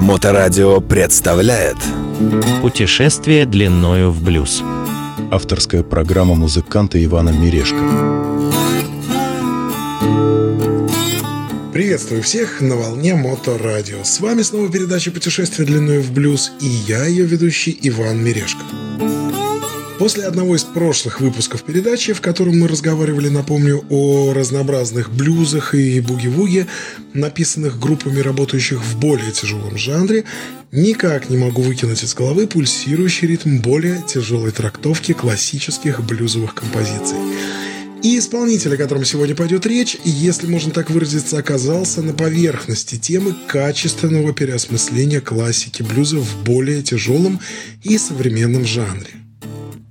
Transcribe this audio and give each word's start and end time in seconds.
Моторадио 0.00 0.80
представляет 0.80 1.76
Путешествие 2.62 3.46
длиною 3.46 4.10
в 4.10 4.20
блюз 4.24 4.62
Авторская 5.30 5.84
программа 5.84 6.34
музыканта 6.34 7.02
Ивана 7.04 7.28
Мирешко 7.28 7.76
Приветствую 11.72 12.22
всех 12.24 12.60
на 12.60 12.74
волне 12.74 13.14
Моторадио. 13.14 14.02
С 14.02 14.18
вами 14.18 14.42
снова 14.42 14.68
передача 14.68 15.12
«Путешествие 15.12 15.64
длиною 15.64 16.02
в 16.02 16.10
блюз» 16.10 16.50
и 16.60 16.66
я, 16.66 17.04
ее 17.04 17.24
ведущий 17.24 17.78
Иван 17.82 18.24
Мирешко. 18.24 18.64
После 19.98 20.26
одного 20.26 20.54
из 20.54 20.62
прошлых 20.62 21.20
выпусков 21.20 21.64
передачи, 21.64 22.12
в 22.12 22.20
котором 22.20 22.60
мы 22.60 22.68
разговаривали, 22.68 23.28
напомню, 23.28 23.84
о 23.90 24.32
разнообразных 24.32 25.10
блюзах 25.10 25.74
и 25.74 25.98
буги-вуги, 26.00 26.68
написанных 27.14 27.80
группами, 27.80 28.20
работающих 28.20 28.80
в 28.80 28.96
более 29.00 29.32
тяжелом 29.32 29.76
жанре, 29.76 30.22
никак 30.70 31.30
не 31.30 31.36
могу 31.36 31.62
выкинуть 31.62 32.04
из 32.04 32.14
головы 32.14 32.46
пульсирующий 32.46 33.26
ритм 33.26 33.58
более 33.58 34.00
тяжелой 34.06 34.52
трактовки 34.52 35.14
классических 35.14 36.04
блюзовых 36.04 36.54
композиций. 36.54 37.18
И 38.04 38.16
исполнитель, 38.16 38.74
о 38.74 38.76
котором 38.76 39.04
сегодня 39.04 39.34
пойдет 39.34 39.66
речь, 39.66 39.96
если 40.04 40.46
можно 40.46 40.70
так 40.70 40.90
выразиться, 40.90 41.38
оказался 41.38 42.02
на 42.02 42.12
поверхности 42.12 42.94
темы 42.96 43.34
качественного 43.48 44.32
переосмысления 44.32 45.20
классики 45.20 45.82
блюза 45.82 46.18
в 46.18 46.44
более 46.44 46.84
тяжелом 46.84 47.40
и 47.82 47.98
современном 47.98 48.64
жанре. 48.64 49.27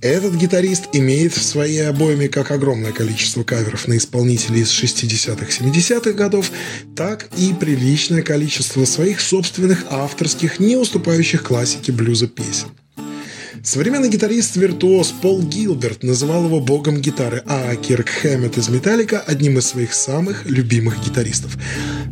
Этот 0.02 0.36
гитарист 0.36 0.90
имеет 0.94 1.34
в 1.34 1.42
своей 1.42 1.88
обойме 1.88 2.30
как 2.30 2.52
огромное 2.52 2.92
количество 2.92 3.44
каверов 3.44 3.88
на 3.88 3.98
исполнителей 3.98 4.62
из 4.62 4.72
60-70-х 4.72 6.12
годов, 6.12 6.52
так 6.96 7.30
и 7.36 7.52
приличное 7.54 8.22
количество 8.22 8.86
своих 8.86 9.20
собственных 9.20 9.86
авторских, 9.90 10.60
не 10.60 10.76
уступающих 10.76 11.42
классике 11.42 11.92
блюза 11.92 12.28
песен. 12.28 12.68
Современный 13.68 14.08
гитарист-виртуоз 14.08 15.12
Пол 15.22 15.42
Гилберт 15.42 16.02
называл 16.02 16.46
его 16.46 16.62
богом 16.62 17.02
гитары, 17.02 17.44
а 17.46 17.76
Кирк 17.76 18.08
Хэммет 18.08 18.58
из 18.58 18.70
«Металлика» 18.70 19.20
одним 19.20 19.58
из 19.58 19.68
своих 19.68 19.94
самых 19.94 20.46
любимых 20.46 21.04
гитаристов. 21.04 21.58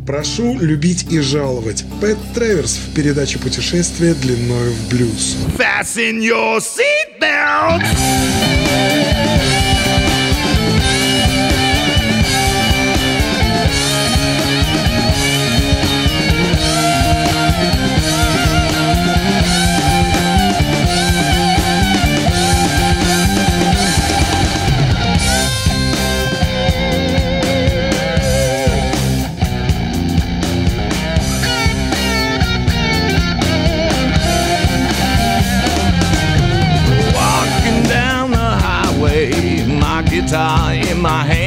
Прошу 0.05 0.59
любить 0.59 1.09
и 1.09 1.21
жаловать. 1.21 1.85
Пэт 2.01 2.17
Треверс 2.33 2.75
в 2.75 2.93
передаче 2.93 3.39
«Путешествие 3.39 4.15
длиною 4.15 4.73
в 4.73 4.89
блюз». 4.89 5.37
Fasten 5.57 6.19
your 6.19 6.59
seatbelts! 6.59 7.87
Guitar 40.25 40.73
in 40.73 40.99
my 41.01 41.23
hand. 41.23 41.44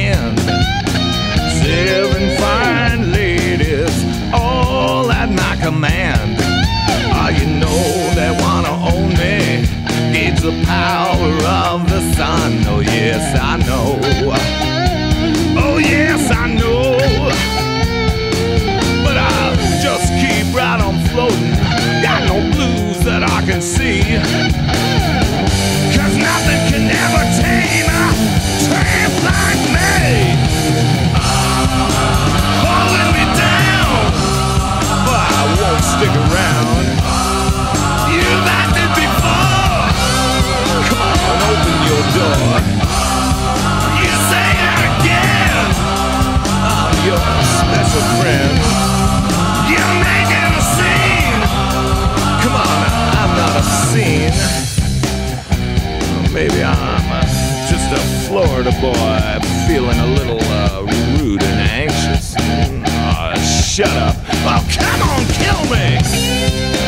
Oh, 64.41 64.65
come 64.71 65.01
on, 65.01 65.25
kill 65.27 65.63
me! 65.69 66.78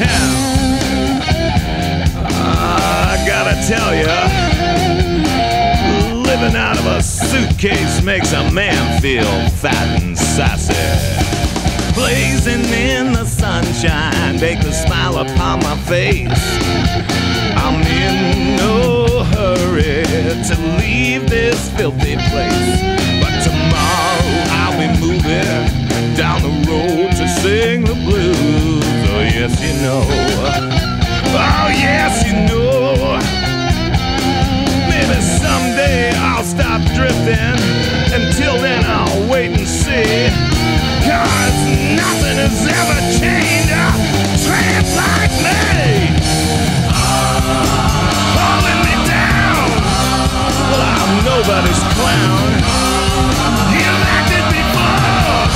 Town. 0.00 1.20
I 2.24 3.22
gotta 3.26 3.56
tell 3.68 3.94
ya. 3.94 4.16
Living 6.22 6.56
out 6.56 6.78
of 6.78 6.86
a 6.86 7.02
suitcase 7.02 8.02
makes 8.02 8.32
a 8.32 8.50
man 8.50 9.00
feel 9.00 9.30
fat 9.50 10.00
and 10.00 10.16
sassy. 10.16 10.74
Blazing 11.94 12.64
in 12.72 13.12
the 13.12 13.26
sunshine, 13.26 14.40
make 14.40 14.60
the 14.60 14.72
smile 14.72 15.18
upon 15.18 15.58
my 15.60 15.76
face. 15.84 16.28
I'm 17.62 17.82
in 17.82 18.56
no 18.56 19.24
hurry 19.34 20.04
to 20.48 20.54
leave 20.78 21.28
this 21.28 21.68
filthy 21.76 22.16
place. 22.16 22.99
Yes, 29.40 29.56
you 29.62 29.72
know. 29.80 30.04
Oh, 31.32 31.68
yes, 31.72 32.26
you 32.28 32.34
know. 32.44 33.16
Maybe 34.84 35.16
someday 35.16 36.12
I'll 36.12 36.44
stop 36.44 36.82
drifting. 36.92 37.56
Until 38.12 38.60
then, 38.60 38.84
I'll 38.84 39.30
wait 39.30 39.52
and 39.56 39.66
see. 39.66 40.28
Cause 41.08 41.60
nothing 41.96 42.36
has 42.36 42.68
ever 42.68 43.00
changed 43.16 43.72
a 43.72 43.88
tramp 44.44 44.86
like 45.00 45.32
me. 45.40 46.12
Holding 48.36 48.80
me 48.84 48.94
down. 49.08 49.68
Well, 50.68 50.84
I'm 50.84 51.12
nobody's 51.24 51.82
clown. 51.96 52.60
You've 53.72 54.04
acted 54.04 54.44
before. 54.52 55.48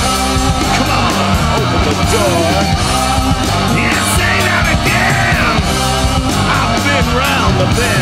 Come 0.73 0.89
on, 0.89 1.13
open 1.61 1.81
the 1.85 2.05
door. 2.09 3.04
the 7.57 7.63
bed. 7.63 7.94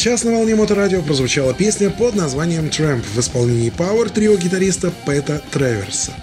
Сейчас 0.00 0.24
на 0.24 0.32
волне 0.32 0.56
Моторадио 0.56 1.02
прозвучала 1.02 1.52
песня 1.52 1.90
под 1.90 2.14
названием 2.14 2.68
«Tramp» 2.68 3.04
в 3.14 3.20
исполнении 3.20 3.70
Power 3.70 4.10
трио 4.10 4.34
гитариста 4.34 4.90
Пэта 5.04 5.42
Треверса. 5.50 6.14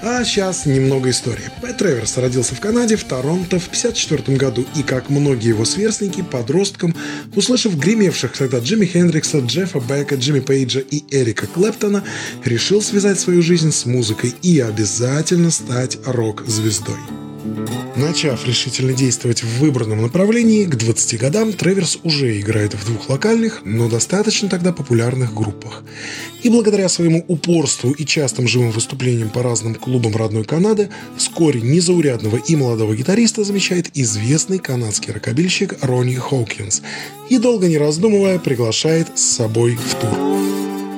А 0.00 0.24
сейчас 0.24 0.64
немного 0.64 1.10
истории. 1.10 1.50
Пэт 1.60 1.76
Треверс 1.76 2.16
родился 2.16 2.54
в 2.54 2.60
Канаде, 2.60 2.96
в 2.96 3.04
Торонто 3.04 3.58
в 3.58 3.66
1954 3.66 4.38
году 4.38 4.64
и, 4.74 4.82
как 4.82 5.10
многие 5.10 5.48
его 5.48 5.66
сверстники, 5.66 6.22
подростком, 6.22 6.96
услышав 7.36 7.76
гремевших 7.76 8.32
тогда 8.32 8.58
Джимми 8.58 8.86
Хендрикса, 8.86 9.40
Джеффа 9.40 9.80
Бека, 9.80 10.14
Джимми 10.14 10.40
Пейджа 10.40 10.80
и 10.80 11.04
Эрика 11.10 11.46
Клэптона, 11.46 12.02
решил 12.46 12.80
связать 12.80 13.20
свою 13.20 13.42
жизнь 13.42 13.70
с 13.70 13.84
музыкой 13.84 14.34
и 14.40 14.60
обязательно 14.60 15.50
стать 15.50 15.98
рок-звездой. 16.06 17.29
Начав 17.96 18.46
решительно 18.46 18.92
действовать 18.92 19.42
в 19.42 19.58
выбранном 19.60 20.00
направлении, 20.00 20.64
к 20.64 20.74
20 20.74 21.18
годам 21.18 21.52
Треверс 21.52 21.98
уже 22.02 22.40
играет 22.40 22.74
в 22.74 22.86
двух 22.86 23.10
локальных, 23.10 23.60
но 23.64 23.88
достаточно 23.88 24.48
тогда 24.48 24.72
популярных 24.72 25.34
группах. 25.34 25.82
И 26.42 26.48
благодаря 26.48 26.88
своему 26.88 27.24
упорству 27.28 27.90
и 27.90 28.06
частым 28.06 28.48
живым 28.48 28.70
выступлениям 28.70 29.28
по 29.28 29.42
разным 29.42 29.74
клубам 29.74 30.16
родной 30.16 30.44
Канады, 30.44 30.88
вскоре 31.16 31.60
незаурядного 31.60 32.36
и 32.36 32.56
молодого 32.56 32.96
гитариста 32.96 33.44
замечает 33.44 33.90
известный 33.94 34.58
канадский 34.58 35.12
рокобильщик 35.12 35.76
Ронни 35.82 36.14
Хоукинс 36.14 36.82
и, 37.28 37.38
долго 37.38 37.68
не 37.68 37.76
раздумывая, 37.76 38.38
приглашает 38.38 39.08
с 39.14 39.22
собой 39.22 39.76
в 39.76 39.94
тур. 39.96 40.29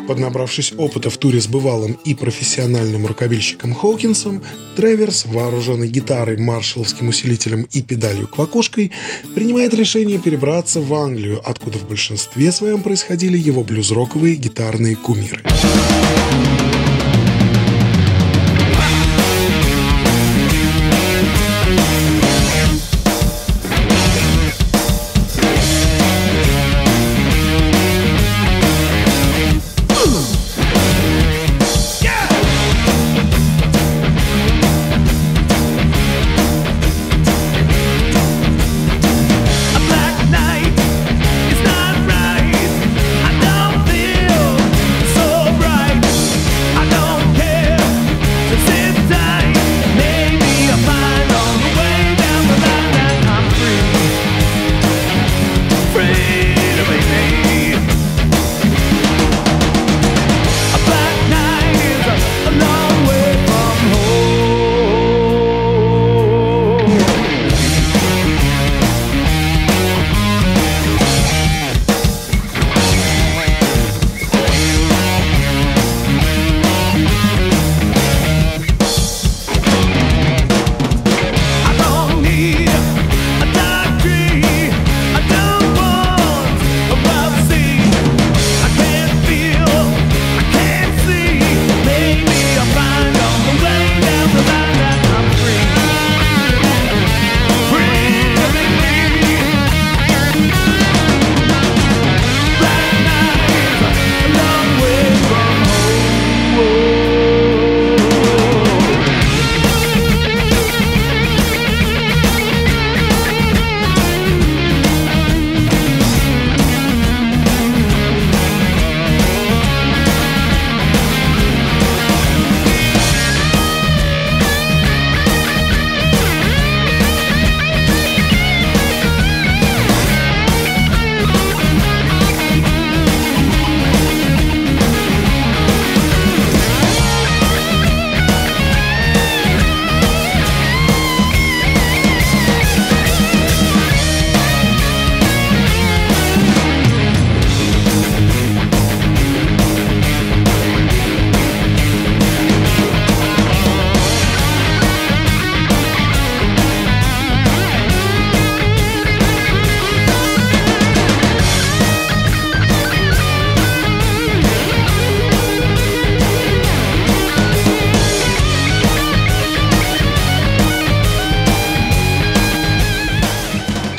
Поднабравшись 0.06 0.72
опыта 0.76 1.10
в 1.10 1.16
туре 1.16 1.40
с 1.40 1.46
бывалым 1.46 1.99
и 2.04 2.14
профессиональным 2.14 3.06
рукобильщиком 3.06 3.75
Хоукинсом, 3.75 4.43
Треверс, 4.76 5.26
вооруженный 5.26 5.88
гитарой, 5.88 6.38
маршаловским 6.38 7.08
усилителем 7.08 7.69
и 7.72 7.82
педалью 7.82 8.26
квакушкой, 8.26 8.93
принимает 9.34 9.75
решение 9.75 10.19
перебраться 10.19 10.81
в 10.81 10.93
Англию, 10.94 11.40
откуда 11.44 11.78
в 11.78 11.88
большинстве 11.88 12.52
своем 12.52 12.82
происходили 12.82 13.38
его 13.38 13.62
блюз-роковые 13.62 14.37
гитарные 14.37 14.96
кумиры. 14.96 15.43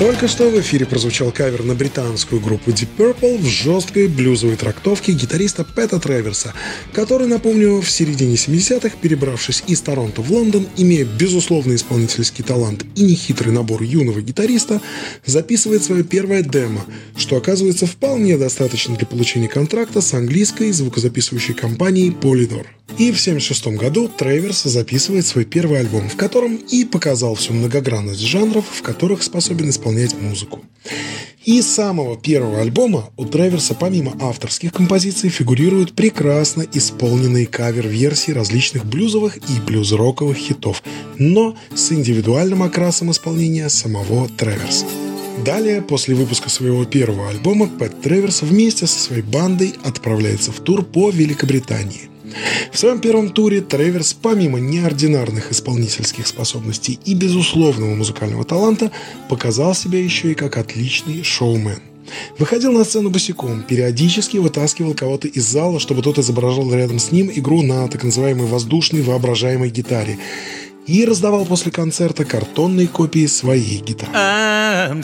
Только 0.04 0.28
что 0.28 0.50
в 0.50 0.60
эфире 0.60 0.86
прозвучал 0.86 1.32
кавер 1.32 1.64
на 1.64 1.76
британскую 1.76 2.42
группу 2.42 2.72
Deep 2.72 2.90
Purple 2.98 3.38
в 3.38 3.46
жесткой 3.46 4.10
блюзовой 4.10 4.58
трактовке 4.58 5.14
гитариста 5.14 5.64
Пэта 5.64 5.98
Треверса, 5.98 6.54
который, 6.92 7.26
напомню, 7.26 7.80
в 7.80 7.90
середине 7.90 8.36
70-х, 8.36 8.98
перебравшись 9.02 9.64
из 9.66 9.80
Торонто 9.80 10.22
в 10.22 10.30
Лондон, 10.30 10.68
имея 10.76 11.06
безусловный 11.06 11.76
исполнительский 11.76 12.44
талант 12.44 12.84
и 12.98 13.04
нехитрый 13.04 13.54
набор 13.54 13.82
юного 13.82 14.22
гитариста, 14.22 14.82
записывает 15.26 15.86
свое 15.86 16.04
первое 16.04 16.42
демо, 16.44 16.86
что 17.16 17.38
оказывается 17.38 17.86
вполне 17.86 18.38
достаточно 18.38 18.98
для 18.98 19.08
получения 19.08 19.48
контракта 19.48 20.02
с 20.02 20.14
английской 20.14 20.74
звукозаписывающей 20.74 21.54
компанией 21.54 22.10
Polydor. 22.10 22.66
И 22.98 23.12
в 23.12 23.20
1976 23.20 23.68
году 23.80 24.08
Треверс 24.08 24.64
записывает 24.64 25.26
свой 25.26 25.46
первый 25.46 25.80
альбом, 25.80 26.10
в 26.10 26.16
котором 26.16 26.56
и 26.56 26.86
показал 26.86 27.34
всю 27.36 27.54
многогранность 27.54 28.20
жанров, 28.20 28.66
в 28.72 28.82
которых 28.84 29.24
способен 29.24 29.70
исполнять 29.70 30.14
музыку. 30.20 30.62
И 31.44 31.62
с 31.62 31.68
самого 31.68 32.18
первого 32.18 32.62
альбома 32.62 33.10
у 33.18 33.26
Треверса 33.26 33.74
помимо 33.74 34.16
авторских 34.22 34.72
композиций 34.72 35.30
фигурируют 35.30 35.94
прекрасно 35.94 36.66
исполненные 36.72 37.48
кавер-версии 37.48 38.32
различных 38.32 38.86
блюзовых 38.86 39.38
и 39.38 39.60
блюз-роковых 39.66 40.38
хитов, 40.38 40.84
но 41.18 41.58
с 41.74 41.92
индивидуальным 41.92 42.64
окрасом 42.64 43.12
исполнения 43.12 43.70
самого 43.70 44.30
Треверса. 44.30 44.86
Далее, 45.44 45.82
после 45.82 46.16
выпуска 46.16 46.50
своего 46.50 46.86
первого 46.86 47.30
альбома, 47.30 47.68
Пэт 47.68 48.02
Треверс 48.02 48.44
вместе 48.44 48.88
со 48.88 49.00
своей 49.00 49.24
бандой 49.24 49.74
отправляется 49.84 50.52
в 50.52 50.60
тур 50.60 50.84
по 50.84 51.10
Великобритании. 51.10 52.13
В 52.74 52.80
своем 52.80 53.00
первом 53.00 53.30
туре 53.30 53.62
Треверс, 53.62 54.14
помимо 54.14 54.60
неординарных 54.60 55.52
исполнительских 55.52 56.26
способностей 56.26 57.00
и 57.06 57.14
безусловного 57.14 57.94
музыкального 57.94 58.44
таланта, 58.46 58.92
показал 59.30 59.76
себя 59.76 60.04
еще 60.04 60.32
и 60.32 60.34
как 60.34 60.58
отличный 60.58 61.24
шоумен. 61.24 61.78
Выходил 62.40 62.72
на 62.72 62.84
сцену 62.84 63.12
босиком, 63.12 63.62
периодически 63.62 64.38
вытаскивал 64.38 64.96
кого-то 64.96 65.28
из 65.28 65.46
зала, 65.46 65.80
чтобы 65.80 66.02
тот 66.02 66.18
изображал 66.18 66.74
рядом 66.74 66.98
с 66.98 67.12
ним 67.12 67.32
игру 67.32 67.62
на 67.62 67.88
так 67.88 68.04
называемой 68.04 68.48
воздушной 68.48 69.04
воображаемой 69.04 69.70
гитаре 69.70 70.18
и 70.88 71.06
раздавал 71.06 71.46
после 71.46 71.72
концерта 71.72 72.26
картонные 72.26 72.88
копии 72.88 73.28
своей 73.28 73.82
гитары. 73.82 74.12
I'm. 74.14 75.04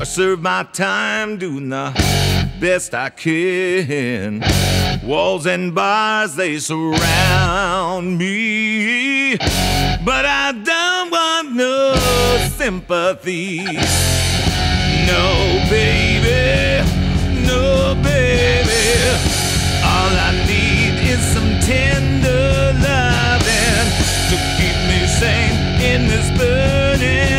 I 0.00 0.04
serve 0.04 0.40
my 0.40 0.62
time 0.62 1.38
doing 1.38 1.70
the 1.70 1.92
best 2.60 2.94
I 2.94 3.10
can. 3.10 4.44
Walls 5.02 5.44
and 5.44 5.74
bars, 5.74 6.36
they 6.36 6.60
surround 6.60 8.16
me. 8.16 9.36
But 9.38 10.24
I 10.24 10.52
don't 10.52 11.10
want 11.10 11.56
no 11.56 11.96
sympathy. 12.56 13.64
No, 15.08 15.66
baby. 15.68 16.86
No, 17.44 17.96
baby. 18.00 18.84
All 19.82 20.14
I 20.14 20.30
need 20.46 21.10
is 21.10 21.20
some 21.34 21.58
tender 21.66 22.72
loving 22.86 23.88
to 24.30 24.36
keep 24.56 24.78
me 24.86 25.06
sane 25.08 25.58
in 25.82 26.06
this 26.06 26.30
burning 26.38 27.37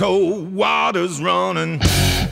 cold 0.00 0.54
water's 0.54 1.20
running 1.20 1.78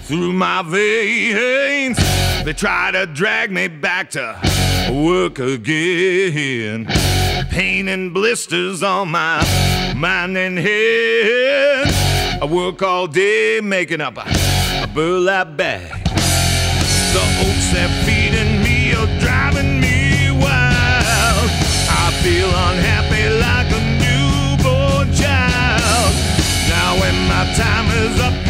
through 0.04 0.32
my 0.32 0.62
veins. 0.62 1.98
They 2.42 2.54
try 2.54 2.90
to 2.92 3.04
drag 3.04 3.52
me 3.52 3.68
back 3.68 4.08
to 4.12 4.40
work 4.90 5.38
again. 5.38 6.87
Pain 7.50 7.88
and 7.88 8.14
blisters 8.14 8.82
on 8.82 9.10
my 9.10 9.44
mind 9.94 10.38
and 10.38 10.56
head. 10.56 12.40
I 12.40 12.46
work 12.46 12.80
all 12.82 13.06
day 13.06 13.60
making 13.62 14.00
up 14.00 14.16
a, 14.16 14.25
a 14.82 14.87
burlap 14.94 15.58
bag. 15.58 15.92
The 16.04 17.20
oats 17.44 18.06
feeding 18.06 18.17
up, 28.16 28.48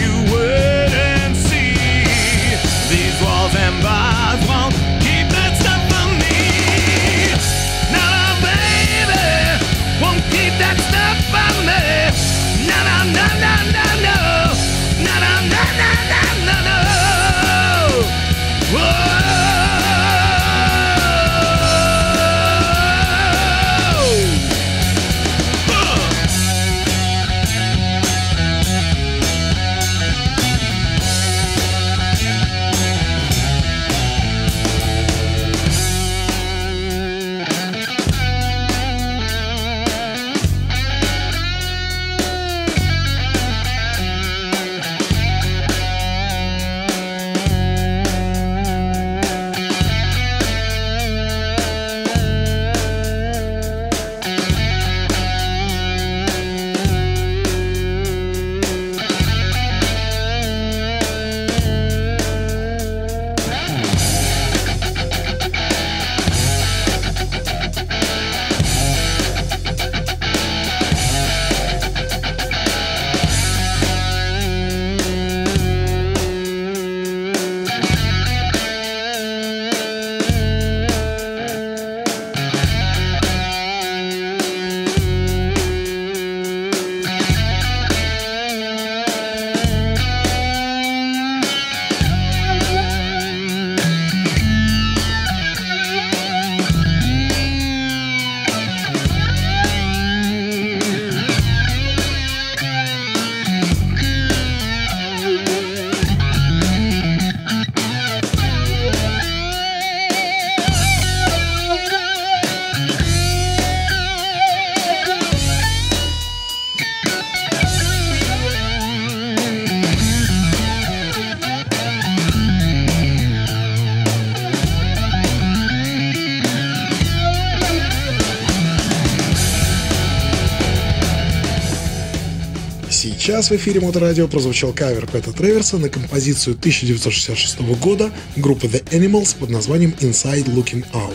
Сейчас 133.39 133.51
в 133.53 133.55
эфире 133.55 133.81
Моторадио 133.81 134.27
прозвучал 134.27 134.73
кавер 134.73 135.07
Пэта 135.07 135.33
Треверса 135.33 135.79
на 135.79 135.89
композицию 135.89 136.57
1966 136.57 137.61
года 137.81 138.11
группы 138.35 138.67
The 138.67 138.83
Animals 138.91 139.37
под 139.39 139.51
названием 139.51 139.95
Inside 140.01 140.47
Looking 140.47 140.85
Out. 140.93 141.15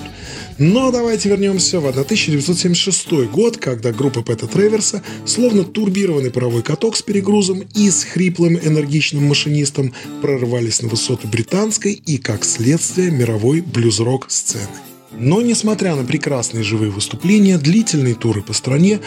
Но 0.57 0.89
давайте 0.89 1.27
вернемся 1.27 1.81
в 1.81 1.87
1976 1.89 3.29
год, 3.29 3.57
когда 3.57 3.91
группа 3.91 4.21
Пэта 4.21 4.47
Треверса, 4.47 5.03
словно 5.25 5.65
турбированный 5.65 6.31
паровой 6.31 6.63
каток 6.63 6.95
с 6.95 7.01
перегрузом 7.01 7.65
и 7.75 7.91
с 7.91 8.05
хриплым 8.05 8.57
энергичным 8.57 9.25
машинистом, 9.25 9.93
прорывались 10.21 10.81
на 10.81 10.87
высоты 10.87 11.27
британской 11.27 11.91
и, 11.91 12.17
как 12.17 12.45
следствие, 12.45 13.11
мировой 13.11 13.59
блюз-рок 13.59 14.31
сцены. 14.31 14.92
Но, 15.17 15.41
несмотря 15.41 15.95
на 15.95 16.03
прекрасные 16.03 16.63
живые 16.63 16.91
выступления, 16.91 17.57
длительные 17.57 18.15
туры 18.15 18.41
по 18.41 18.53
стране, 18.53 18.99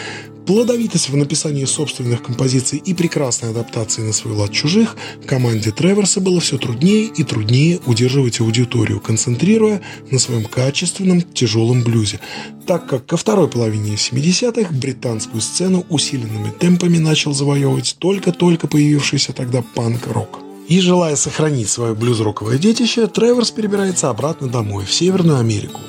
плодовитость 0.47 1.09
в 1.09 1.17
написании 1.17 1.65
собственных 1.65 2.23
композиций 2.23 2.79
и 2.79 2.95
прекрасной 2.95 3.51
адаптации 3.51 4.03
на 4.03 4.13
свой 4.13 4.35
лад 4.35 4.53
чужих, 4.53 4.97
команде 5.27 5.73
Треверса 5.73 6.21
было 6.21 6.41
все 6.41 6.57
труднее 6.57 7.07
и 7.07 7.25
труднее 7.25 7.81
удерживать 7.87 8.41
аудиторию, 8.41 9.01
концентрируя 9.01 9.83
на 10.11 10.19
своем 10.19 10.45
качественном 10.45 11.23
тяжелом 11.23 11.83
блюзе, 11.83 12.21
так 12.67 12.87
как 12.87 13.07
ко 13.07 13.17
второй 13.17 13.49
половине 13.49 13.95
70-х 13.95 14.73
британскую 14.73 15.41
сцену 15.41 15.85
усиленными 15.89 16.53
темпами 16.59 16.99
начал 16.99 17.33
завоевывать 17.33 17.97
только-только 17.99 18.69
появившийся 18.69 19.33
тогда 19.33 19.63
панк-рок. 19.75 20.41
И 20.69 20.81
желая 20.81 21.15
сохранить 21.15 21.69
свое 21.69 21.95
блюз-роковое 21.95 22.59
детище, 22.59 23.07
Треверс 23.07 23.53
перебирается 23.53 24.11
обратно 24.11 24.49
домой, 24.49 24.85
в 24.85 24.93
Северную 24.93 25.39
Америку. 25.39 25.81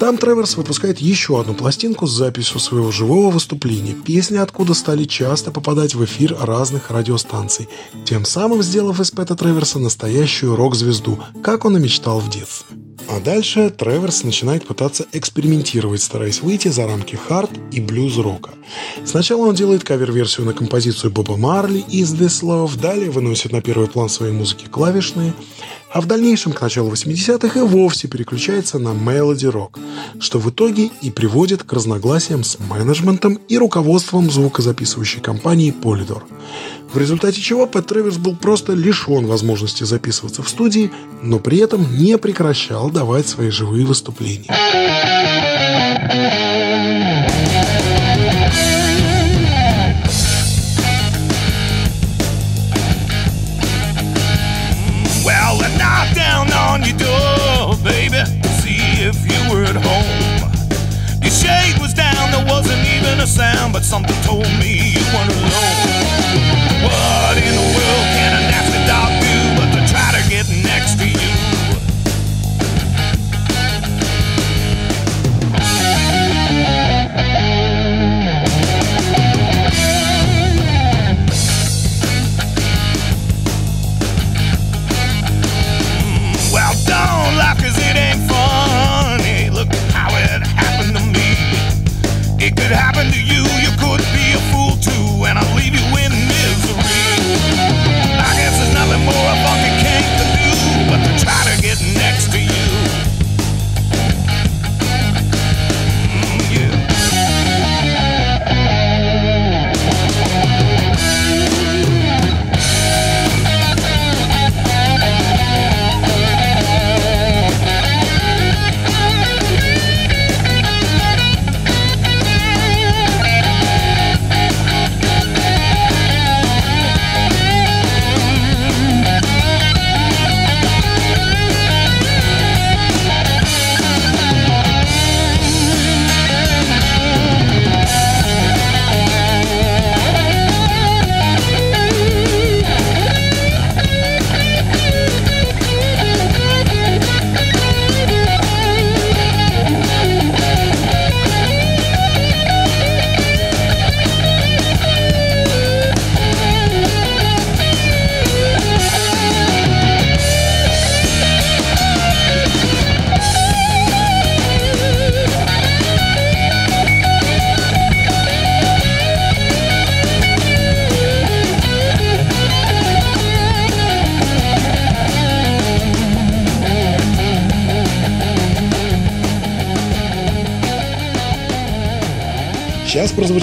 Там 0.00 0.16
Треверс 0.16 0.56
выпускает 0.56 1.00
еще 1.00 1.40
одну 1.40 1.54
пластинку 1.54 2.06
с 2.06 2.12
записью 2.12 2.60
своего 2.60 2.92
живого 2.92 3.30
выступления, 3.30 3.94
песни 3.94 4.36
откуда 4.36 4.74
стали 4.74 5.04
часто 5.04 5.50
попадать 5.50 5.94
в 5.94 6.04
эфир 6.04 6.36
разных 6.40 6.90
радиостанций, 6.90 7.68
тем 8.04 8.24
самым 8.24 8.62
сделав 8.62 9.00
из 9.00 9.10
Пэта 9.10 9.34
Треверса 9.34 9.80
настоящую 9.80 10.54
рок-звезду, 10.54 11.18
как 11.42 11.64
он 11.64 11.76
и 11.76 11.80
мечтал 11.80 12.20
в 12.20 12.30
детстве. 12.30 12.76
А 13.06 13.20
дальше 13.20 13.70
Треверс 13.70 14.24
начинает 14.24 14.66
пытаться 14.66 15.06
экспериментировать, 15.12 16.02
стараясь 16.02 16.42
выйти 16.42 16.68
за 16.68 16.86
рамки 16.86 17.16
хард 17.16 17.50
и 17.70 17.80
блюз-рока. 17.80 18.50
Сначала 19.04 19.46
он 19.46 19.54
делает 19.54 19.84
кавер-версию 19.84 20.46
на 20.46 20.52
композицию 20.52 21.12
Боба 21.12 21.36
Марли 21.36 21.84
«Is 21.88 22.16
This 22.16 22.42
Love», 22.42 22.78
далее 22.78 23.10
выносит 23.10 23.52
на 23.52 23.62
первый 23.62 23.88
план 23.88 24.08
своей 24.08 24.32
музыки 24.32 24.66
клавишные, 24.66 25.32
а 25.90 26.00
в 26.00 26.06
дальнейшем 26.06 26.52
к 26.52 26.60
началу 26.60 26.90
80-х 26.90 27.58
и 27.58 27.62
вовсе 27.62 28.08
переключается 28.08 28.78
на 28.78 28.92
мелоди-рок, 28.92 29.78
что 30.20 30.38
в 30.38 30.50
итоге 30.50 30.90
и 31.00 31.10
приводит 31.10 31.62
к 31.62 31.72
разногласиям 31.72 32.44
с 32.44 32.58
менеджментом 32.58 33.38
и 33.48 33.56
руководством 33.56 34.30
звукозаписывающей 34.30 35.20
компании 35.20 35.72
Polydor. 35.72 36.22
В 36.92 36.96
результате 36.96 37.40
чего 37.40 37.66
Пэт 37.66 37.86
Треверс 37.86 38.16
был 38.16 38.34
просто 38.34 38.72
лишен 38.72 39.26
возможности 39.26 39.84
записываться 39.84 40.42
в 40.42 40.48
студии, 40.48 40.90
но 41.22 41.38
при 41.38 41.58
этом 41.58 41.86
не 41.98 42.16
прекращал 42.16 42.90
давать 42.90 43.28
свои 43.28 43.50
живые 43.50 43.84
выступления. 43.84 44.48
Shade 61.38 61.78
was 61.78 61.94
down, 61.94 62.32
there 62.32 62.44
wasn't 62.46 62.84
even 62.96 63.20
a 63.20 63.26
sound, 63.26 63.72
but 63.72 63.84
something 63.84 64.16
told 64.22 64.48
me 64.58 64.92
you 64.92 65.04
weren't 65.14 65.30
alone. 65.30 65.87
Whoa. 66.80 67.17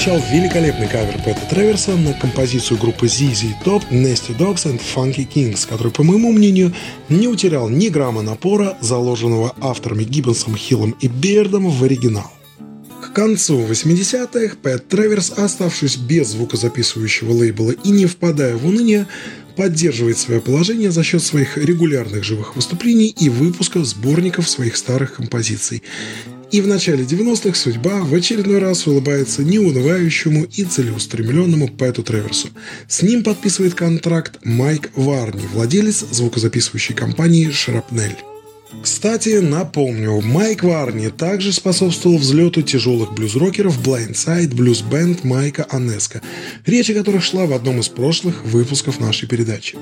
Прозвучал 0.05 0.31
великолепный 0.31 0.87
кавер 0.87 1.17
Пэта 1.23 1.41
Треверса 1.49 1.95
на 1.95 2.13
композицию 2.13 2.79
группы 2.79 3.07
ZZ 3.07 3.55
Top 3.63 3.81
Nasty 3.89 4.37
Dogs 4.37 4.65
and 4.65 4.79
Funky 4.79 5.27
Kings, 5.27 5.67
который, 5.67 5.91
по 5.91 6.03
моему 6.03 6.31
мнению, 6.31 6.73
не 7.09 7.27
утерял 7.27 7.69
ни 7.69 7.87
грамма 7.89 8.21
напора, 8.21 8.77
заложенного 8.81 9.55
авторами 9.61 10.03
Гиббонсом, 10.03 10.55
Хиллом 10.55 10.95
и 11.01 11.07
Бердом 11.07 11.71
в 11.71 11.83
оригинал. 11.83 12.31
К 13.01 13.13
концу 13.13 13.59
80-х 13.65 14.57
Пэт 14.61 14.87
Треверс, 14.87 15.31
оставшись 15.37 15.97
без 15.97 16.27
звукозаписывающего 16.27 17.31
лейбла 17.31 17.71
и 17.71 17.89
не 17.89 18.05
впадая 18.05 18.55
в 18.55 18.67
уныние, 18.67 19.07
поддерживает 19.55 20.19
свое 20.19 20.39
положение 20.39 20.91
за 20.91 21.03
счет 21.03 21.23
своих 21.23 21.57
регулярных 21.57 22.23
живых 22.23 22.55
выступлений 22.55 23.07
и 23.07 23.29
выпуска 23.29 23.83
сборников 23.83 24.47
своих 24.47 24.77
старых 24.77 25.15
композиций. 25.15 25.81
И 26.51 26.61
в 26.61 26.67
начале 26.67 27.03
90-х 27.03 27.55
судьба 27.55 28.01
в 28.01 28.13
очередной 28.13 28.59
раз 28.59 28.87
улыбается 28.87 29.43
неунывающему 29.43 30.45
и 30.45 30.63
целеустремленному 30.63 31.67
Пэту 31.69 32.03
Треверсу. 32.03 32.49
С 32.87 33.01
ним 33.01 33.23
подписывает 33.23 33.73
контракт 33.73 34.39
Майк 34.43 34.91
Варни, 34.95 35.47
владелец 35.53 36.05
звукозаписывающей 36.11 36.95
компании 36.95 37.49
«Шрапнель». 37.49 38.34
Кстати, 38.83 39.39
напомню, 39.39 40.21
Майк 40.21 40.63
Варни 40.63 41.09
также 41.09 41.51
способствовал 41.51 42.17
взлету 42.17 42.61
тяжелых 42.61 43.13
блюз-рокеров 43.13 43.79
Blindside 43.81 44.49
Blues 44.49 44.83
Band 44.87 45.19
Майка 45.23 45.63
Анеска, 45.69 46.21
речь 46.65 46.89
о 46.89 46.93
которых 46.93 47.23
шла 47.23 47.45
в 47.45 47.53
одном 47.53 47.79
из 47.79 47.89
прошлых 47.89 48.45
выпусков 48.45 48.99
нашей 48.99 49.27
передачи. 49.27 49.77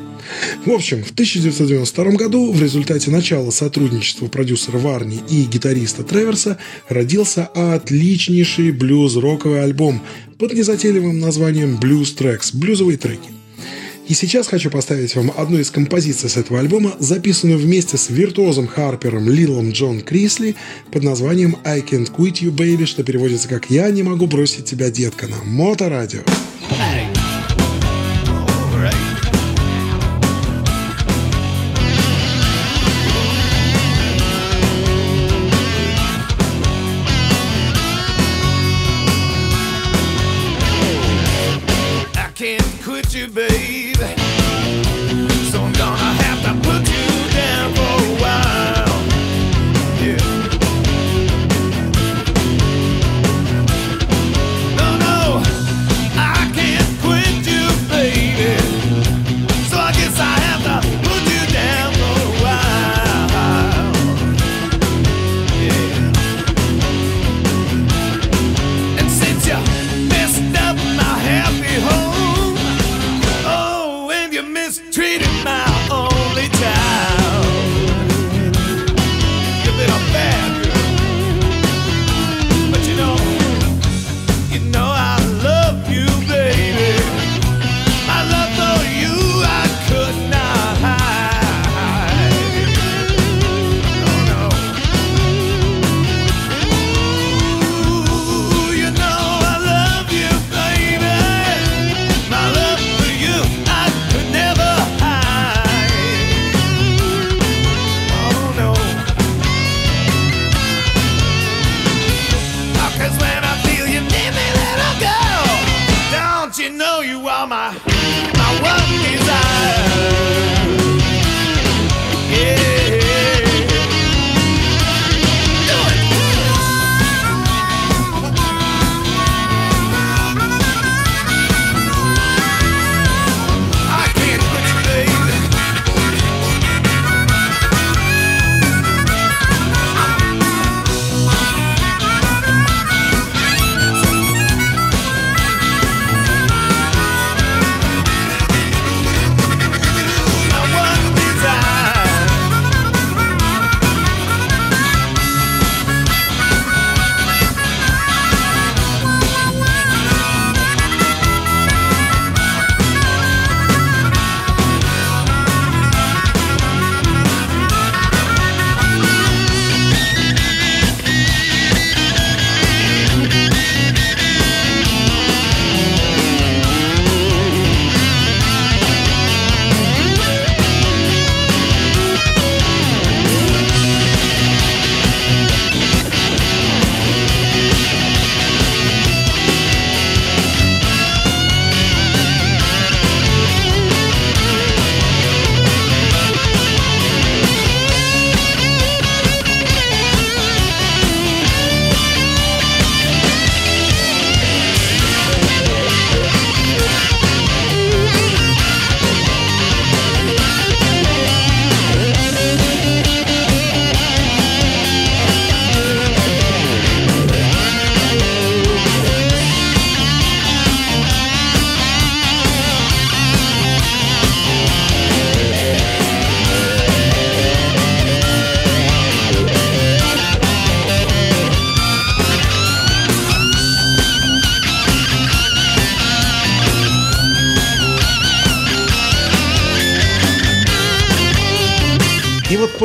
В 0.65 0.71
общем, 0.71 1.03
в 1.03 1.11
1992 1.11 2.05
году 2.11 2.51
в 2.51 2.61
результате 2.61 3.11
начала 3.11 3.51
сотрудничества 3.51 4.27
продюсера 4.27 4.77
Варни 4.77 5.21
и 5.29 5.43
гитариста 5.43 6.03
Треверса 6.03 6.57
родился 6.87 7.45
отличнейший 7.45 8.71
блюз-роковый 8.71 9.63
альбом 9.63 10.01
под 10.37 10.53
незатейливым 10.53 11.19
названием 11.19 11.77
Blues 11.77 12.15
Tracks– 12.17 12.51
блюзовые 12.53 12.97
треки. 12.97 13.42
И 14.13 14.15
сейчас 14.15 14.47
хочу 14.47 14.69
поставить 14.69 15.15
вам 15.15 15.31
одну 15.35 15.57
из 15.57 15.71
композиций 15.71 16.29
с 16.29 16.37
этого 16.37 16.59
альбома, 16.59 16.95
записанную 16.99 17.57
вместе 17.57 17.97
с 17.97 18.11
виртуозом 18.11 18.67
Харпером 18.67 19.27
Лилом 19.27 19.71
Джон 19.71 20.01
Крисли 20.01 20.55
под 20.91 21.01
названием 21.01 21.57
«I 21.63 21.79
Can't 21.81 22.15
Quit 22.15 22.33
You, 22.33 22.51
Baby», 22.51 22.85
что 22.85 23.03
переводится 23.03 23.47
как 23.47 23.71
«Я 23.71 23.89
не 23.89 24.03
могу 24.03 24.27
бросить 24.27 24.65
тебя, 24.65 24.91
детка» 24.91 25.27
на 25.27 25.37
Моторадио. 25.43 26.21
Alright. 26.69 27.12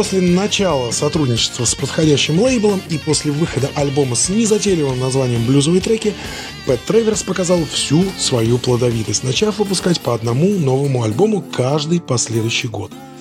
После 0.09 0.23
начала 0.23 0.90
сотрудничества 0.90 1.66
с 1.66 1.75
подходящим 1.75 2.40
лейблом 2.40 2.81
и 2.88 2.97
после 2.97 3.31
выхода 3.31 3.68
альбома 3.75 4.16
с 4.16 4.31
незатейливым 4.31 4.99
названием 4.99 5.44
«Блюзовые 5.44 5.83
треки» 5.83 6.14
Пэт 6.64 6.83
Треверс 6.87 7.23
показал 7.23 7.62
всю 7.71 8.03
свою 8.16 8.57
плодовитость, 8.57 9.23
начав 9.23 9.59
выпускать 9.59 10.01
по 10.01 10.14
одному 10.14 10.49
новому 10.49 11.03
альбому 11.03 11.44
каждый 11.53 12.01
последующий 12.01 12.71
год– 12.71 12.90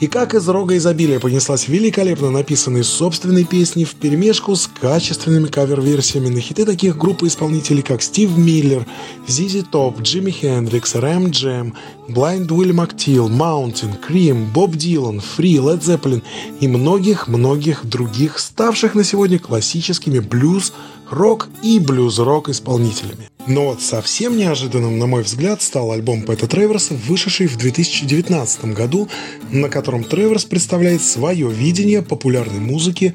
и 0.00 0.06
как 0.06 0.34
из 0.34 0.48
рога 0.48 0.76
изобилия 0.76 1.20
понеслась 1.20 1.68
великолепно 1.68 2.30
написанные 2.30 2.84
собственные 2.84 3.44
песни 3.44 3.84
в 3.84 3.94
перемешку 3.94 4.56
с 4.56 4.66
качественными 4.66 5.46
кавер-версиями 5.46 6.28
на 6.28 6.40
хиты 6.40 6.64
таких 6.64 6.96
групп 6.96 7.22
и 7.22 7.28
исполнителей, 7.28 7.82
как 7.82 8.02
Стив 8.02 8.36
Миллер, 8.36 8.86
Зизи 9.26 9.62
Топ, 9.62 10.00
Джимми 10.00 10.30
Хендрикс, 10.30 10.96
Рэм 10.96 11.30
Джем, 11.30 11.74
Blind 12.08 12.48
Willie 12.48 12.72
McTeal, 12.72 13.28
Mountain, 13.28 13.96
Cream, 14.06 14.52
Боб 14.52 14.74
Дилан, 14.74 15.20
Free, 15.20 15.56
Led 15.56 15.80
Zeppelin 15.80 16.22
и 16.60 16.68
многих-многих 16.68 17.86
других, 17.86 18.38
ставших 18.38 18.94
на 18.94 19.04
сегодня 19.04 19.38
классическими 19.38 20.18
блюз, 20.18 20.72
рок 21.10 21.48
и 21.62 21.78
блюз-рок 21.78 22.48
исполнителями. 22.48 23.28
Но 23.46 23.66
вот 23.66 23.82
совсем 23.82 24.36
неожиданным, 24.38 24.98
на 24.98 25.06
мой 25.06 25.22
взгляд, 25.22 25.60
стал 25.60 25.92
альбом 25.92 26.22
Пэта 26.22 26.46
Треверса, 26.46 26.94
вышедший 26.94 27.46
в 27.46 27.56
2019 27.56 28.64
году, 28.72 29.08
на 29.50 29.68
котором 29.68 30.02
Треверс 30.02 30.44
представляет 30.44 31.02
свое 31.02 31.50
видение 31.50 32.00
популярной 32.02 32.60
музыки 32.60 33.14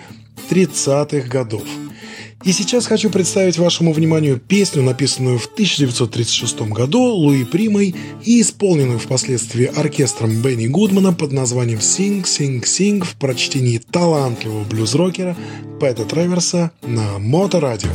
30-х 0.50 1.28
годов. 1.28 1.64
И 2.46 2.54
сейчас 2.54 2.88
хочу 2.88 3.10
представить 3.10 3.58
вашему 3.58 3.92
вниманию 3.92 4.40
песню, 4.40 4.82
написанную 4.82 5.40
в 5.40 5.48
1936 5.48 6.62
году 6.70 7.02
Луи 7.02 7.44
Примой 7.44 7.94
и 8.24 8.42
исполненную 8.42 8.98
впоследствии 8.98 9.66
оркестром 9.66 10.42
Бенни 10.42 10.68
Гудмана 10.68 11.12
под 11.12 11.34
названием 11.34 11.80
«Sing, 11.80 12.24
Sing, 12.24 12.64
Sing» 12.64 13.04
в 13.04 13.16
прочтении 13.16 13.78
талантливого 13.78 14.64
блюз-рокера 14.64 15.36
Пэта 15.82 16.06
Треверса 16.06 16.72
на 16.82 17.20
Моторадио. 17.20 17.90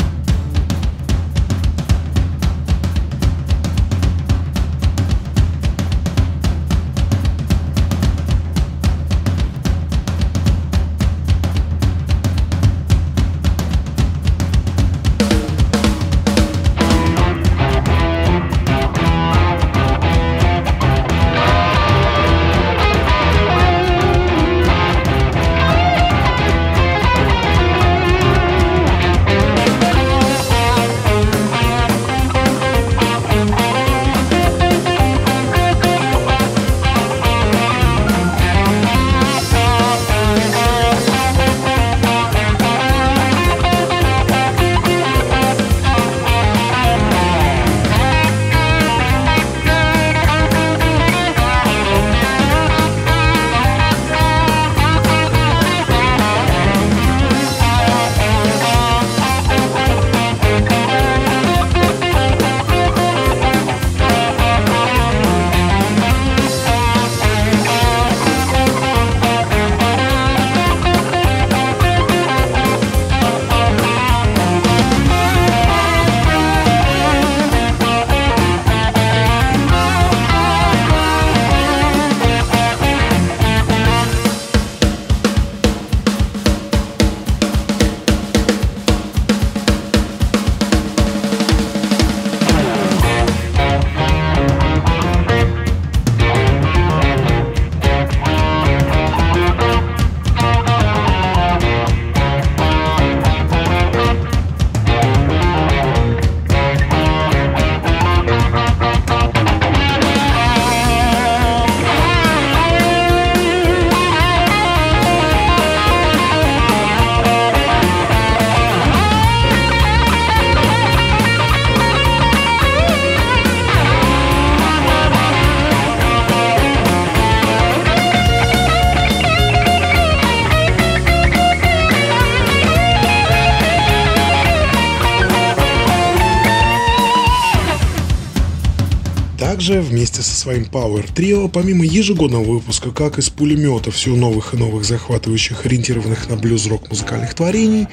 Также 139.54 139.80
вместе 139.80 140.20
со 140.20 140.34
своим 140.34 140.64
Power 140.64 141.06
Trio, 141.14 141.48
помимо 141.48 141.84
ежегодного 141.84 142.42
выпуска 142.42 142.90
как 142.90 143.18
из 143.20 143.30
пулемета 143.30 143.92
все 143.92 144.16
новых 144.16 144.52
и 144.52 144.56
новых 144.56 144.84
захватывающих, 144.84 145.64
ориентированных 145.64 146.28
на 146.28 146.34
блюз-рок 146.34 146.90
музыкальных 146.90 147.34
творений, 147.34 147.86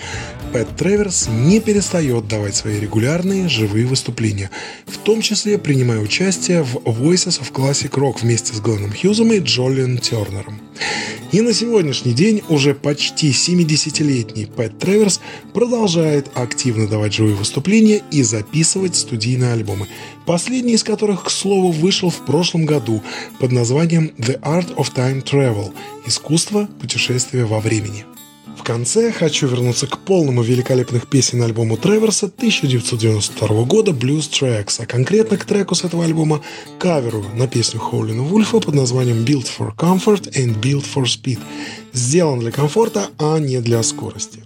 Пэт 0.54 0.76
Треверс 0.76 1.28
не 1.30 1.60
перестает 1.60 2.28
давать 2.28 2.56
свои 2.56 2.80
регулярные 2.80 3.48
живые 3.48 3.86
выступления, 3.86 4.50
в 4.88 4.98
том 4.98 5.22
числе 5.22 5.60
принимая 5.60 6.00
участие 6.00 6.64
в 6.64 6.78
Voices 6.78 7.40
of 7.40 7.52
Classic 7.54 7.92
Rock 7.92 8.22
вместе 8.22 8.56
с 8.56 8.60
Гленном 8.60 8.92
Хьюзом 8.92 9.32
и 9.32 9.38
Джолиан 9.38 10.00
Тернером. 10.00 10.60
И 11.32 11.40
на 11.40 11.54
сегодняшний 11.54 12.12
день 12.12 12.42
уже 12.50 12.76
почти 12.76 13.30
70-летний 13.30 14.48
Пэт 14.48 14.78
Треверс 14.80 15.22
продолжает 15.54 16.30
активно 16.34 16.88
давать 16.88 17.14
живые 17.14 17.36
выступления 17.36 18.02
и 18.12 18.22
записывать 18.22 18.98
студийные 18.98 19.54
альбомы, 19.54 19.88
последний 20.26 20.74
из 20.74 20.84
которых, 20.84 21.24
к 21.24 21.30
слову, 21.30 21.51
вышел 21.72 22.10
в 22.10 22.26
прошлом 22.26 22.66
году 22.66 23.02
под 23.40 23.52
названием 23.52 24.12
The 24.18 24.40
Art 24.42 24.76
of 24.76 24.94
Time 24.96 25.24
Travel– 25.24 25.74
искусство 26.06 26.68
путешествия 26.80 27.46
во 27.46 27.60
времени. 27.60 28.06
В 28.58 28.64
конце 28.64 29.12
хочу 29.12 29.48
вернуться 29.48 29.88
к 29.88 29.98
полному 29.98 30.44
великолепных 30.44 31.08
песен 31.10 31.42
альбому 31.42 31.78
Треверса 31.78 32.28
1992 32.28 33.64
года 33.64 33.92
Blues 33.92 34.30
Tracks, 34.30 34.76
а 34.80 34.86
конкретно 34.86 35.38
к 35.38 35.46
треку 35.46 35.74
с 35.74 35.84
этого 35.84 36.04
альбома 36.04 36.42
каверу 36.78 37.26
на 37.34 37.48
песню 37.48 37.80
Хоулина 37.80 38.22
Вульфа 38.22 38.60
под 38.60 38.76
названием 38.76 39.26
Built 39.26 39.48
for 39.58 39.76
Comfort 39.76 40.34
and 40.34 40.62
Built 40.62 40.86
for 40.94 41.06
Speed. 41.06 41.40
Сделан 41.94 42.40
для 42.40 42.52
комфорта, 42.52 43.10
а 43.18 43.40
не 43.40 43.60
для 43.62 43.82
скорости. 43.82 44.44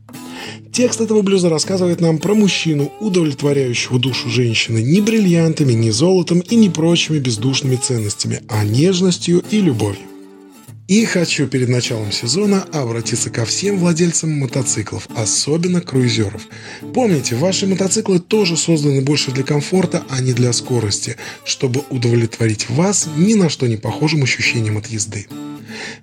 Текст 0.71 1.01
этого 1.01 1.21
блюза 1.21 1.49
рассказывает 1.49 2.01
нам 2.01 2.17
про 2.17 2.33
мужчину, 2.33 2.91
удовлетворяющего 2.99 3.99
душу 3.99 4.29
женщины 4.29 4.81
не 4.81 5.01
бриллиантами, 5.01 5.73
не 5.73 5.91
золотом 5.91 6.39
и 6.39 6.55
не 6.55 6.69
прочими 6.69 7.19
бездушными 7.19 7.77
ценностями, 7.77 8.41
а 8.49 8.65
нежностью 8.65 9.43
и 9.51 9.61
любовью. 9.61 10.01
И 10.87 11.03
хочу 11.05 11.47
перед 11.47 11.67
началом 11.67 12.11
сезона 12.11 12.63
обратиться 12.71 13.31
ко 13.31 13.45
всем 13.45 13.79
владельцам 13.79 14.31
мотоциклов, 14.37 15.07
особенно 15.15 15.81
круизеров. 15.81 16.43
Помните, 16.93 17.35
ваши 17.35 17.65
мотоциклы 17.65 18.19
тоже 18.19 18.55
созданы 18.55 19.01
больше 19.01 19.31
для 19.31 19.43
комфорта, 19.43 20.03
а 20.09 20.21
не 20.21 20.33
для 20.33 20.53
скорости, 20.53 21.17
чтобы 21.43 21.81
удовлетворить 21.89 22.69
вас 22.69 23.09
ни 23.17 23.33
на 23.33 23.49
что 23.49 23.65
не 23.65 23.77
похожим 23.77 24.21
ощущением 24.21 24.77
от 24.77 24.85
езды. 24.85 25.25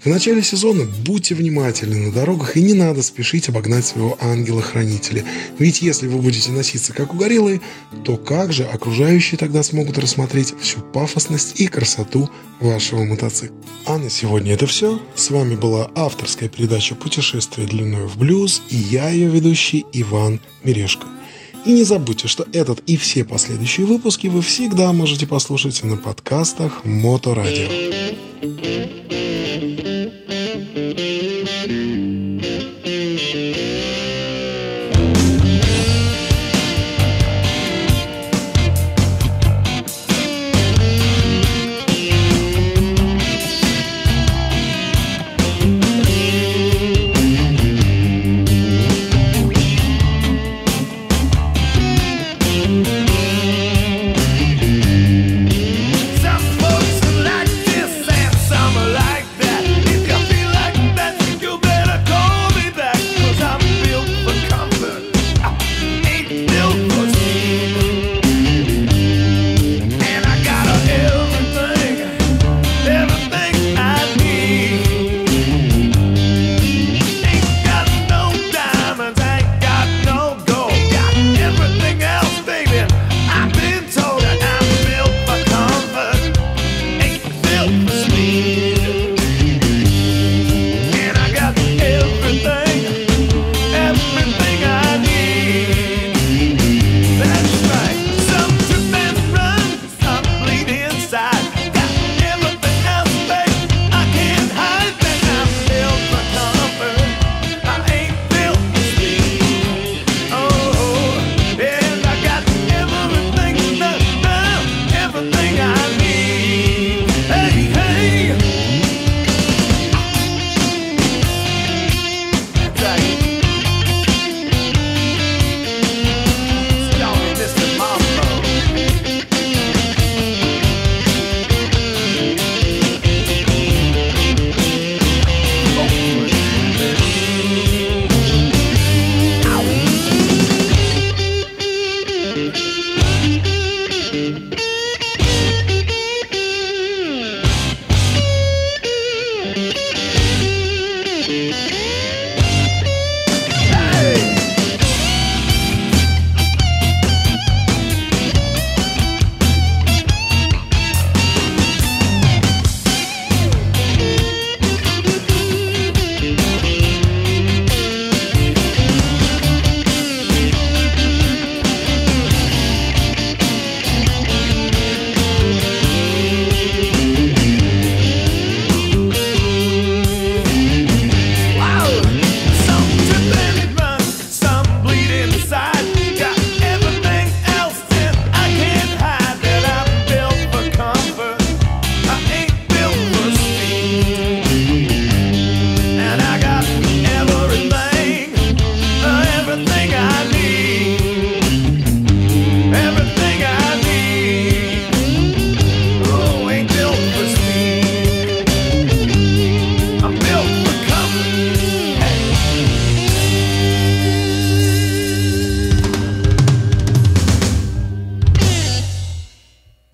В 0.02 0.06
начале 0.06 0.42
сезона 0.42 0.84
будьте 1.04 1.34
внимательны 1.34 2.06
на 2.06 2.12
дорогах 2.12 2.56
и 2.56 2.62
не 2.62 2.74
надо 2.74 3.02
спешить 3.02 3.48
обогнать 3.48 3.86
своего 3.86 4.16
ангела-хранителя. 4.20 5.24
Ведь 5.58 5.82
если 5.82 6.08
вы 6.08 6.20
будете 6.20 6.50
носиться 6.50 6.92
как 6.92 7.14
угорелые, 7.14 7.60
то 8.04 8.16
как 8.16 8.52
же 8.52 8.64
окружающие 8.64 9.38
тогда 9.38 9.62
смогут 9.62 9.98
рассмотреть 9.98 10.54
всю 10.60 10.80
пафосность 10.80 11.60
и 11.60 11.66
красоту 11.66 12.28
вашего 12.60 13.04
мотоцикла? 13.04 13.56
А 13.84 13.98
на 13.98 14.10
сегодня 14.10 14.54
это 14.54 14.66
все. 14.66 15.00
С 15.14 15.30
вами 15.30 15.56
была 15.56 15.90
авторская 15.94 16.48
передача 16.48 16.94
«Путешествие 16.94 17.66
длиной 17.66 18.06
в 18.06 18.16
блюз» 18.16 18.62
и 18.70 18.76
я, 18.76 19.08
ее 19.10 19.28
ведущий 19.28 19.84
Иван 19.92 20.40
Мирешко. 20.62 21.06
И 21.64 21.72
не 21.72 21.84
забудьте, 21.84 22.26
что 22.26 22.46
этот 22.52 22.80
и 22.86 22.96
все 22.96 23.24
последующие 23.24 23.86
выпуски 23.86 24.26
вы 24.26 24.42
всегда 24.42 24.92
можете 24.92 25.26
послушать 25.26 25.82
на 25.84 25.96
подкастах 25.96 26.84
Моторадио. 26.84 27.68